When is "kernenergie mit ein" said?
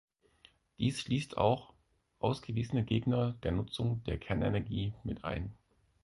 4.17-5.53